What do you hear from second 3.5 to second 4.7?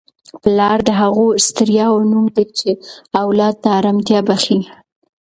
ته ارامتیا بخښي.